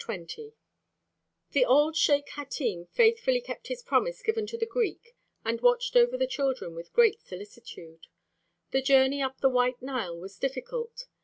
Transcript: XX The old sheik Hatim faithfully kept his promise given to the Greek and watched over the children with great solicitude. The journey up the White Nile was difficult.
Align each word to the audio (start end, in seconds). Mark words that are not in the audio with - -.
XX 0.01 0.53
The 1.51 1.63
old 1.63 1.95
sheik 1.95 2.29
Hatim 2.29 2.87
faithfully 2.87 3.39
kept 3.39 3.67
his 3.67 3.83
promise 3.83 4.23
given 4.23 4.47
to 4.47 4.57
the 4.57 4.65
Greek 4.65 5.15
and 5.45 5.61
watched 5.61 5.95
over 5.95 6.17
the 6.17 6.25
children 6.25 6.73
with 6.73 6.91
great 6.91 7.21
solicitude. 7.21 8.07
The 8.71 8.81
journey 8.81 9.21
up 9.21 9.41
the 9.41 9.47
White 9.49 9.79
Nile 9.79 10.17
was 10.17 10.39
difficult. 10.39 11.05